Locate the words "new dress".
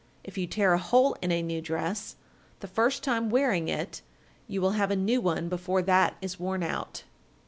1.43-2.15